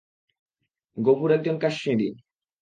গফুর 0.97 1.29
একজন 1.31 1.55
কাশ্মিরী। 1.59 2.09